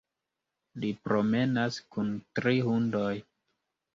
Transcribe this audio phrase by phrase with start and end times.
[0.85, 2.09] Li promenas kun
[2.39, 3.13] tri hundoj.